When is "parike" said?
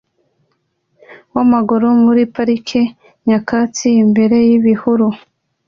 2.33-2.81